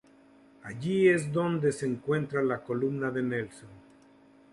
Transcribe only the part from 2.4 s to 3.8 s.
la "columna de Nelson".